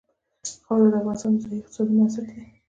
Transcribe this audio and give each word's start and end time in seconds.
خاوره 0.65 0.89
د 0.93 0.95
افغانستان 0.99 1.31
د 1.33 1.37
ځایي 1.43 1.59
اقتصادونو 1.61 1.99
بنسټ 2.01 2.25
دی. 2.35 2.43